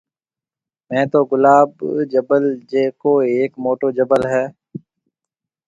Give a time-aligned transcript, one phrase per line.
[0.87, 1.69] مهيَ تو گلاب
[2.11, 4.43] جبل جڪو هيڪ موٽو جبل هيَ۔